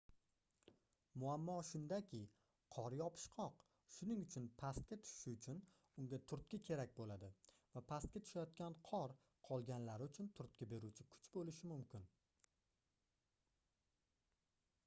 [1.23, 2.21] muammo shundaki
[2.75, 3.59] qor yopishqoq
[3.95, 5.59] shuning uchun pastga tushishi uchun
[6.05, 7.29] unga turtki kerak boʻladi
[7.75, 9.15] va pastga tushayotgan qor
[9.51, 12.09] qolganlari uchun turtki beruvchi kuch boʻlishi mumkin